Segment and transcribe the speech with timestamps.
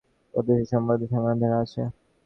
[0.33, 1.81] এদেশে এ-সম্বন্ধে সামান্য ধারণা আছে।